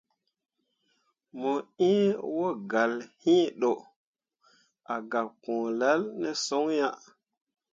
Mo 1.39 1.51
ĩĩ 1.91 1.93
wogalle 2.35 3.03
hĩĩ 3.23 3.39
ro 3.61 3.71
gak 5.11 5.27
pũũlil 5.41 6.01
ne 6.21 6.31
son 6.45 6.67
ah. 6.87 6.97